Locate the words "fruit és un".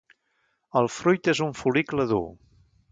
0.95-1.55